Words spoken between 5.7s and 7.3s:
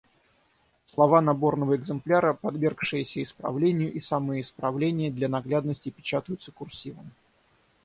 печатаются курсивом.